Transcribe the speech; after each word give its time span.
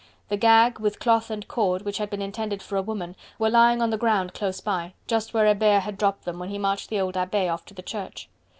The 0.29 0.35
gag, 0.37 0.79
with 0.79 0.97
cloth 0.97 1.29
and 1.29 1.47
cord, 1.47 1.83
which 1.83 1.99
had 1.99 2.09
been 2.09 2.23
intended 2.23 2.63
for 2.63 2.75
a 2.75 2.81
woman 2.81 3.15
were 3.37 3.51
lying 3.51 3.83
on 3.83 3.91
the 3.91 3.99
ground 3.99 4.33
close 4.33 4.59
by, 4.59 4.95
just 5.05 5.31
where 5.35 5.45
Hebert 5.45 5.83
had 5.83 5.95
dropped 5.99 6.25
them, 6.25 6.39
when 6.39 6.49
he 6.49 6.57
marched 6.57 6.89
the 6.89 6.99
old 6.99 7.15
Abbe 7.15 7.47
off 7.47 7.65
to 7.65 7.75
the 7.75 7.83
Church. 7.83 8.27